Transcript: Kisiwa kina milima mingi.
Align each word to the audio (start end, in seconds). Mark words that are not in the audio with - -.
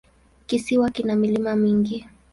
Kisiwa 0.47 0.89
kina 0.89 1.15
milima 1.15 1.55
mingi. 1.55 2.05